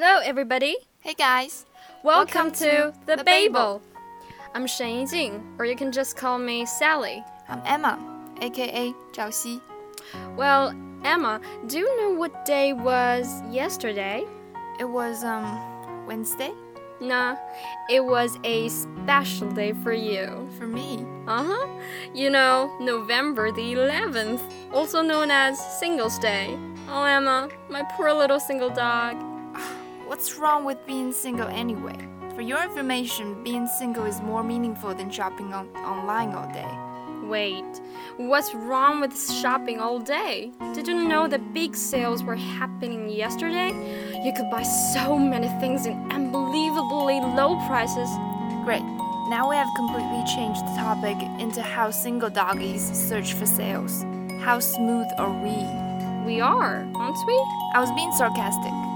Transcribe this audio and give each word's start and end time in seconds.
Hello, 0.00 0.20
everybody. 0.22 0.76
Hey 1.00 1.14
guys. 1.14 1.66
Welcome, 2.04 2.34
Welcome 2.44 2.52
to 2.52 2.92
to 2.92 2.94
the 3.04 3.16
The 3.16 3.24
Babel. 3.24 3.50
Babel. 3.50 3.82
I'm 4.54 4.64
Shen 4.68 5.04
Yijing, 5.04 5.42
or 5.58 5.64
you 5.64 5.74
can 5.74 5.90
just 5.90 6.16
call 6.16 6.38
me 6.38 6.66
Sally. 6.66 7.24
I'm 7.48 7.60
Emma, 7.66 7.98
aka 8.40 8.94
Zhao 9.10 9.32
Xi. 9.34 9.60
Well, 10.36 10.72
Emma, 11.02 11.40
do 11.66 11.80
you 11.80 12.00
know 12.00 12.10
what 12.16 12.44
day 12.44 12.72
was 12.74 13.42
yesterday? 13.50 14.24
It 14.78 14.84
was 14.84 15.24
um 15.24 16.06
Wednesday 16.06 16.52
Nah, 17.00 17.34
it 17.90 18.04
was 18.04 18.38
a 18.44 18.68
special 18.68 19.50
day 19.50 19.72
for 19.82 19.92
you. 19.92 20.48
for 20.56 20.68
me. 20.68 21.04
Uh 21.26 21.42
huh. 21.42 21.66
You 22.14 22.30
know, 22.30 22.70
November 22.78 23.50
the 23.50 23.74
11th, 23.74 24.42
also 24.72 25.02
known 25.02 25.32
as 25.32 25.58
Singles 25.80 26.20
Day. 26.20 26.56
Oh, 26.88 27.02
Emma, 27.02 27.48
my 27.68 27.82
poor 27.96 28.12
little 28.12 28.38
single 28.38 28.70
dog. 28.70 29.16
What's 30.08 30.36
wrong 30.36 30.64
with 30.64 30.78
being 30.86 31.12
single 31.12 31.48
anyway? 31.48 31.98
For 32.34 32.40
your 32.40 32.62
information, 32.62 33.44
being 33.44 33.66
single 33.66 34.06
is 34.06 34.22
more 34.22 34.42
meaningful 34.42 34.94
than 34.94 35.10
shopping 35.10 35.52
on 35.52 35.68
online 35.76 36.30
all 36.32 36.50
day. 36.50 37.28
Wait, 37.28 37.82
what's 38.16 38.54
wrong 38.54 39.02
with 39.02 39.12
shopping 39.42 39.78
all 39.80 39.98
day? 39.98 40.50
Did 40.72 40.88
you 40.88 41.06
know 41.06 41.28
that 41.28 41.52
big 41.52 41.76
sales 41.76 42.22
were 42.22 42.36
happening 42.36 43.10
yesterday? 43.10 43.68
You 44.24 44.32
could 44.32 44.50
buy 44.50 44.62
so 44.94 45.18
many 45.18 45.48
things 45.60 45.84
in 45.84 45.92
unbelievably 46.10 47.20
low 47.36 47.56
prices. 47.66 48.08
Great. 48.64 48.88
Now 49.28 49.50
we 49.50 49.56
have 49.56 49.68
completely 49.76 50.24
changed 50.24 50.62
the 50.62 50.74
topic 50.78 51.18
into 51.38 51.60
how 51.60 51.90
single 51.90 52.30
doggies 52.30 52.82
search 52.82 53.34
for 53.34 53.44
sales. 53.44 54.04
How 54.40 54.58
smooth 54.58 55.08
are 55.18 55.34
we? 55.44 55.54
We 56.24 56.40
are, 56.40 56.88
aren't 56.94 57.26
we? 57.26 57.36
I 57.74 57.80
was 57.80 57.92
being 57.92 58.12
sarcastic. 58.12 58.87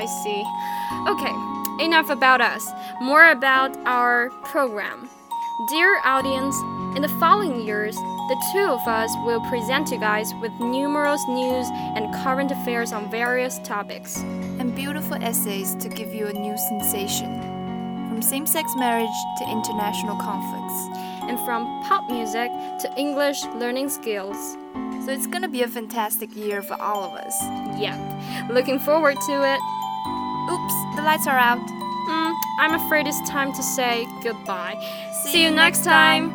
I 0.00 0.06
see. 0.06 0.42
Okay, 1.06 1.84
enough 1.84 2.08
about 2.08 2.40
us. 2.40 2.66
More 3.02 3.30
about 3.30 3.76
our 3.84 4.30
program. 4.44 5.10
Dear 5.68 6.00
audience, 6.04 6.56
in 6.96 7.02
the 7.02 7.16
following 7.20 7.66
years, 7.66 7.94
the 7.94 8.50
two 8.52 8.64
of 8.64 8.80
us 8.88 9.10
will 9.26 9.42
present 9.50 9.90
you 9.90 10.00
guys 10.00 10.32
with 10.40 10.52
numerous 10.58 11.20
news 11.28 11.66
and 11.96 12.14
current 12.24 12.50
affairs 12.50 12.92
on 12.92 13.10
various 13.10 13.58
topics. 13.58 14.16
And 14.58 14.74
beautiful 14.74 15.16
essays 15.22 15.74
to 15.76 15.90
give 15.90 16.14
you 16.14 16.28
a 16.28 16.32
new 16.32 16.56
sensation. 16.56 17.28
From 18.08 18.22
same 18.22 18.46
sex 18.46 18.72
marriage 18.76 19.18
to 19.38 19.50
international 19.50 20.16
conflicts. 20.16 20.78
and 21.30 21.38
from 21.46 21.62
pop 21.84 22.10
music 22.10 22.50
to 22.80 22.92
English 22.96 23.44
learning 23.54 23.88
skills. 23.88 24.56
So 25.04 25.12
it's 25.12 25.28
gonna 25.28 25.48
be 25.48 25.62
a 25.62 25.68
fantastic 25.68 26.34
year 26.34 26.60
for 26.60 26.74
all 26.82 27.04
of 27.04 27.12
us. 27.12 27.36
Yep, 27.78 28.50
looking 28.50 28.80
forward 28.80 29.16
to 29.28 29.32
it. 29.54 29.60
Oops, 30.50 30.74
the 30.96 31.02
lights 31.02 31.28
are 31.28 31.38
out. 31.38 31.64
Mm, 32.08 32.34
I'm 32.58 32.74
afraid 32.74 33.06
it's 33.06 33.20
time 33.28 33.52
to 33.52 33.62
say 33.62 34.04
goodbye. 34.20 34.74
See, 35.22 35.44
you 35.44 35.50
next 35.50 35.84
time. 35.84 36.30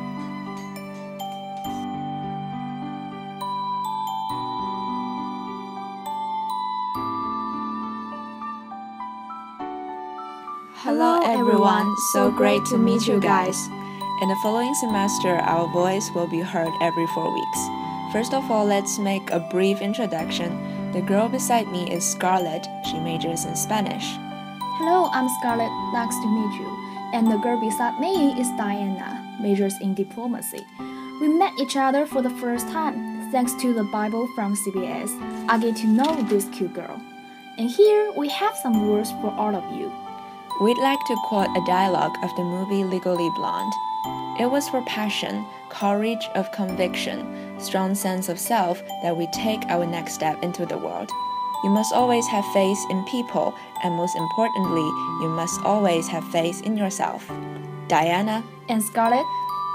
Hello 10.86 11.20
everyone, 11.26 11.94
so 12.14 12.32
great 12.32 12.64
to 12.68 12.78
meet 12.78 13.08
you 13.08 13.20
guys. 13.20 13.68
In 14.22 14.30
the 14.30 14.36
following 14.42 14.74
semester, 14.76 15.36
our 15.36 15.68
voice 15.74 16.10
will 16.16 16.28
be 16.28 16.40
heard 16.40 16.72
every 16.80 17.08
four 17.08 17.34
weeks. 17.34 17.60
First 18.14 18.34
of 18.34 18.50
all, 18.50 18.66
let's 18.66 18.98
make 18.98 19.30
a 19.32 19.42
brief 19.52 19.82
introduction. 19.82 20.75
The 20.96 21.02
girl 21.02 21.28
beside 21.28 21.68
me 21.68 21.92
is 21.92 22.10
Scarlett. 22.10 22.66
She 22.90 22.98
majors 23.02 23.44
in 23.44 23.58
Spanish. 23.58 24.06
Hello, 24.80 25.10
I'm 25.12 25.28
Scarlett. 25.28 25.70
Nice 25.92 26.16
to 26.24 26.28
meet 26.30 26.58
you. 26.58 26.72
And 27.12 27.30
the 27.30 27.36
girl 27.36 27.60
beside 27.60 28.00
me 28.00 28.32
is 28.40 28.48
Diana, 28.52 29.38
majors 29.42 29.74
in 29.82 29.94
diplomacy. 29.94 30.66
We 31.20 31.28
met 31.28 31.52
each 31.60 31.76
other 31.76 32.06
for 32.06 32.22
the 32.22 32.30
first 32.30 32.70
time. 32.70 33.30
Thanks 33.34 33.52
to 33.56 33.74
the 33.74 33.84
Babel 33.92 34.26
from 34.36 34.56
CBS, 34.56 35.12
I 35.50 35.58
get 35.58 35.76
to 35.84 35.88
know 35.88 36.24
this 36.30 36.48
cute 36.54 36.74
girl. 36.74 36.98
And 37.58 37.70
here 37.70 38.14
we 38.16 38.30
have 38.30 38.56
some 38.56 38.88
words 38.88 39.12
for 39.20 39.32
all 39.32 39.54
of 39.54 39.66
you. 39.76 39.92
We'd 40.62 40.78
like 40.78 41.04
to 41.08 41.24
quote 41.28 41.50
a 41.58 41.66
dialogue 41.68 42.16
of 42.24 42.34
the 42.38 42.44
movie 42.44 42.86
Legally 42.86 43.30
Blonde. 43.36 43.74
It 44.40 44.50
was 44.50 44.70
for 44.70 44.82
passion, 44.84 45.46
courage 45.68 46.26
of 46.36 46.54
conviction, 46.54 47.20
strong 47.60 47.96
sense 47.96 48.30
of 48.30 48.40
self 48.40 48.82
that 49.04 49.16
we 49.16 49.28
take 49.28 49.62
our 49.68 49.86
next 49.86 50.14
step 50.14 50.42
into 50.44 50.66
the 50.66 50.78
world. 50.78 51.10
You 51.64 51.70
must 51.70 51.94
always 51.94 52.28
have 52.28 52.46
faith 52.54 52.78
in 52.90 53.04
people, 53.06 53.54
and 53.84 53.96
most 53.96 54.16
importantly, 54.16 54.88
you 55.22 55.30
must 55.30 55.62
always 55.64 56.08
have 56.08 56.24
faith 56.32 56.62
in 56.64 56.78
yourself. 56.78 57.28
Diana, 57.88 58.44
And 58.70 58.84
Scarlett, 58.84 59.26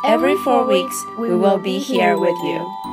every 0.04 0.36
four 0.38 0.66
weeks 0.66 1.04
we 1.18 1.34
will 1.34 1.58
be 1.58 1.78
here 1.78 2.18
with 2.18 2.38
you. 2.42 2.89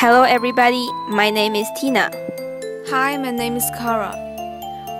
Hello, 0.00 0.22
everybody. 0.22 0.88
My 1.08 1.28
name 1.28 1.56
is 1.56 1.66
Tina. 1.76 2.08
Hi, 2.88 3.16
my 3.16 3.32
name 3.32 3.56
is 3.56 3.68
Kara. 3.76 4.14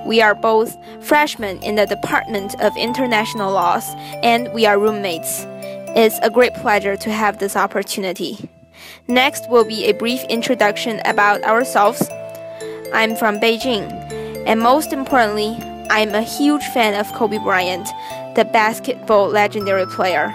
We 0.05 0.21
are 0.21 0.35
both 0.35 0.77
freshmen 1.01 1.63
in 1.63 1.77
the 1.77 1.87
Department 1.87 2.61
of 2.61 2.77
International 2.77 3.53
Laws, 3.53 3.85
and 4.25 4.53
we 4.53 4.67
are 4.67 4.77
roommates. 4.77 5.45
It's 5.95 6.19
a 6.25 6.31
great 6.31 6.53
pleasure 6.55 6.97
to 6.97 7.13
have 7.13 7.39
this 7.39 7.55
opportunity. 7.55 8.51
Next 9.07 9.49
will 9.49 9.65
be 9.65 9.85
a 9.85 9.93
brief 9.93 10.25
introduction 10.25 11.01
about 11.05 11.45
ourselves. 11.45 12.03
I'm 12.93 13.15
from 13.15 13.39
Beijing, 13.39 13.93
and 14.49 14.59
most 14.59 14.93
importantly, 14.93 15.57
I'm 15.91 16.13
a 16.13 16.23
huge 16.23 16.65
fan 16.75 16.99
of 16.99 17.07
Kobe 17.15 17.39
Bryant, 17.39 17.87
the 18.35 18.47
basketball 18.47 19.29
legendary 19.29 19.87
player. 19.87 20.35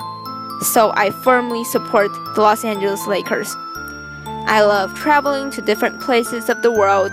So 0.71 0.93
I 0.95 1.09
firmly 1.25 1.65
support 1.65 2.13
the 2.35 2.41
Los 2.41 2.63
Angeles 2.63 3.05
Lakers. 3.07 3.53
I 4.45 4.61
love 4.61 4.93
traveling 4.95 5.51
to 5.51 5.61
different 5.61 6.01
places 6.01 6.49
of 6.49 6.61
the 6.61 6.71
world. 6.71 7.11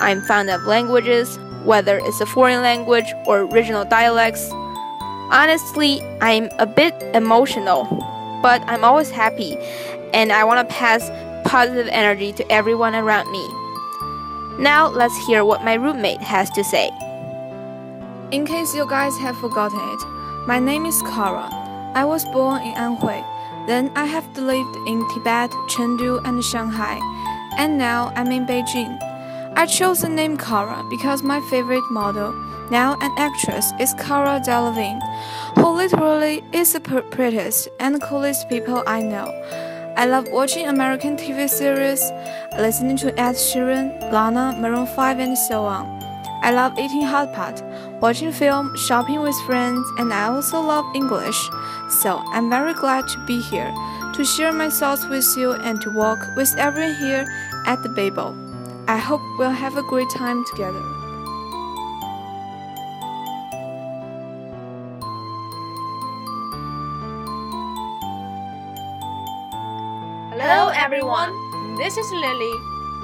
I'm 0.00 0.20
fond 0.22 0.50
of 0.50 0.62
languages, 0.64 1.38
whether 1.64 1.98
it's 1.98 2.20
a 2.20 2.26
foreign 2.26 2.62
language 2.62 3.12
or 3.26 3.46
regional 3.46 3.84
dialects. 3.84 4.48
Honestly, 5.30 6.00
I'm 6.20 6.50
a 6.58 6.66
bit 6.66 6.94
emotional, 7.14 7.84
but 8.42 8.62
I'm 8.66 8.84
always 8.84 9.10
happy 9.10 9.56
and 10.14 10.32
I 10.32 10.44
want 10.44 10.68
to 10.68 10.74
pass 10.74 11.10
positive 11.48 11.88
energy 11.88 12.32
to 12.34 12.52
everyone 12.52 12.94
around 12.94 13.30
me. 13.32 13.46
Now, 14.62 14.88
let's 14.88 15.16
hear 15.26 15.44
what 15.44 15.64
my 15.64 15.74
roommate 15.74 16.20
has 16.20 16.50
to 16.50 16.64
say. 16.64 16.90
In 18.30 18.44
case 18.44 18.74
you 18.74 18.86
guys 18.88 19.16
have 19.18 19.36
forgotten 19.38 19.80
it, 19.80 20.46
my 20.46 20.58
name 20.58 20.84
is 20.84 21.00
Kara. 21.02 21.48
I 21.94 22.04
was 22.04 22.24
born 22.26 22.62
in 22.62 22.74
Anhui. 22.74 23.24
Then 23.68 23.92
I 23.94 24.06
have 24.06 24.26
lived 24.34 24.76
in 24.88 25.06
Tibet, 25.12 25.50
Chengdu, 25.68 26.24
and 26.24 26.42
Shanghai. 26.42 26.98
And 27.58 27.76
now 27.76 28.10
I'm 28.16 28.32
in 28.32 28.46
Beijing. 28.46 28.96
I 29.56 29.66
chose 29.66 30.00
the 30.00 30.08
name 30.08 30.38
Kara 30.38 30.82
because 30.88 31.22
my 31.22 31.42
favorite 31.50 31.84
model, 31.90 32.32
now 32.70 32.96
an 33.02 33.12
actress, 33.18 33.70
is 33.78 33.92
Cara 33.92 34.40
Delevingne, 34.40 35.02
who 35.56 35.68
literally 35.76 36.42
is 36.50 36.72
the 36.72 36.80
prettiest 36.80 37.68
and 37.78 38.00
coolest 38.00 38.48
people 38.48 38.82
I 38.86 39.02
know. 39.02 39.28
I 39.98 40.06
love 40.06 40.28
watching 40.30 40.66
American 40.66 41.18
TV 41.18 41.46
series, 41.46 42.00
listening 42.56 42.96
to 42.98 43.08
Ed 43.20 43.34
Sheeran, 43.34 44.00
Lana, 44.10 44.56
Maroon 44.58 44.86
5, 44.86 45.18
and 45.18 45.36
so 45.36 45.64
on. 45.64 45.84
I 46.40 46.52
love 46.52 46.78
eating 46.78 47.02
hot 47.02 47.34
pot, 47.34 47.60
watching 48.00 48.32
film, 48.32 48.76
shopping 48.76 49.20
with 49.20 49.34
friends, 49.46 49.86
and 49.98 50.12
I 50.12 50.28
also 50.28 50.60
love 50.60 50.84
English. 50.94 51.50
So 51.90 52.22
I'm 52.26 52.48
very 52.48 52.74
glad 52.74 53.08
to 53.08 53.26
be 53.26 53.40
here, 53.40 53.74
to 54.14 54.24
share 54.24 54.52
my 54.52 54.70
thoughts 54.70 55.04
with 55.06 55.26
you 55.36 55.52
and 55.52 55.80
to 55.82 55.90
walk 55.90 56.18
with 56.36 56.54
everyone 56.56 56.94
here 56.96 57.26
at 57.66 57.82
the 57.82 57.88
Babel. 57.88 58.36
I 58.86 58.98
hope 58.98 59.20
we'll 59.38 59.50
have 59.50 59.76
a 59.76 59.82
great 59.82 60.10
time 60.10 60.44
together. 60.50 60.82
Hello 70.30 70.70
everyone, 70.72 71.32
this 71.78 71.96
is 71.96 72.10
Lily. 72.12 72.54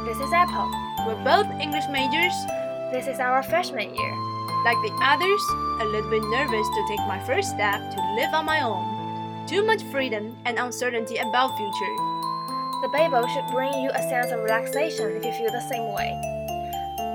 This 0.04 0.18
is 0.18 0.32
Apple. 0.32 0.70
We're 1.06 1.22
both 1.24 1.50
English 1.60 1.84
majors. 1.90 2.34
This 2.92 3.08
is 3.08 3.18
our 3.18 3.42
freshman 3.42 3.94
year. 3.94 4.33
Like 4.64 4.80
the 4.82 4.92
others, 5.02 5.42
a 5.80 5.84
little 5.84 6.10
bit 6.10 6.22
nervous 6.30 6.66
to 6.68 6.84
take 6.88 7.00
my 7.06 7.20
first 7.26 7.50
step 7.50 7.80
to 7.94 8.14
live 8.16 8.32
on 8.32 8.46
my 8.46 8.62
own. 8.62 9.46
Too 9.46 9.62
much 9.64 9.82
freedom 9.92 10.36
and 10.46 10.58
uncertainty 10.58 11.16
about 11.18 11.56
future. 11.56 11.94
The 12.82 12.88
Babel 12.92 13.26
should 13.28 13.46
bring 13.52 13.72
you 13.82 13.90
a 13.90 14.02
sense 14.08 14.32
of 14.32 14.40
relaxation 14.40 15.10
if 15.16 15.24
you 15.24 15.32
feel 15.32 15.52
the 15.52 15.68
same 15.70 15.92
way. 15.92 16.10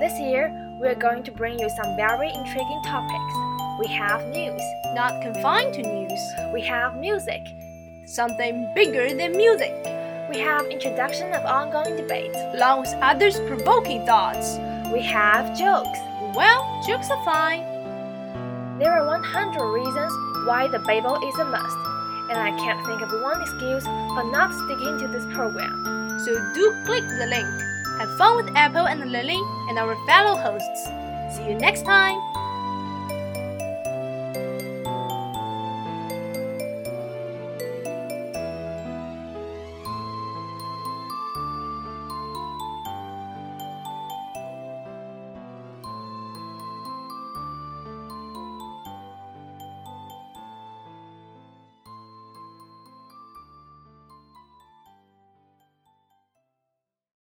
This 0.00 0.18
year, 0.20 0.50
we 0.80 0.86
are 0.88 0.94
going 0.94 1.22
to 1.24 1.32
bring 1.32 1.58
you 1.58 1.68
some 1.70 1.96
very 1.96 2.28
intriguing 2.32 2.82
topics. 2.86 3.34
We 3.80 3.86
have 3.88 4.26
news, 4.28 4.62
Not 4.94 5.20
confined 5.22 5.74
to 5.74 5.82
news. 5.82 6.20
we 6.52 6.60
have 6.62 6.96
music, 6.96 7.42
Something 8.06 8.70
bigger 8.74 9.12
than 9.14 9.32
music. 9.36 9.72
we 10.30 10.38
have 10.38 10.66
introduction 10.66 11.32
of 11.34 11.44
ongoing 11.44 11.96
debates, 11.96 12.36
Along 12.54 12.80
with 12.80 12.94
others 13.02 13.40
provoking 13.40 14.06
thoughts. 14.06 14.56
we 14.92 15.00
have 15.02 15.56
jokes. 15.58 15.98
Well, 16.34 16.82
jokes 16.86 17.10
are 17.10 17.24
fine. 17.24 17.64
There 18.78 18.92
are 18.92 19.04
100 19.06 19.72
reasons 19.72 20.12
why 20.46 20.68
the 20.68 20.78
Babel 20.78 21.16
is 21.28 21.38
a 21.38 21.44
must, 21.44 21.76
and 22.30 22.38
I 22.38 22.50
can't 22.56 22.84
think 22.86 23.02
of 23.02 23.10
one 23.20 23.40
excuse 23.42 23.84
for 23.84 24.24
not 24.30 24.54
sticking 24.64 24.98
to 25.00 25.08
this 25.08 25.26
program. 25.34 26.18
So 26.24 26.32
do 26.54 26.74
click 26.86 27.02
the 27.18 27.26
link. 27.26 27.46
Have 27.98 28.16
fun 28.16 28.36
with 28.36 28.56
Apple 28.56 28.86
and 28.86 29.10
Lily 29.10 29.40
and 29.68 29.78
our 29.78 29.96
fellow 30.06 30.36
hosts. 30.36 30.84
See 31.36 31.48
you 31.48 31.54
next 31.54 31.82
time. 31.82 32.18